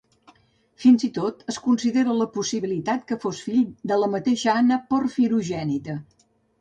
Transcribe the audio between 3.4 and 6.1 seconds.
fill de la mateixa Anna Porfirogènita.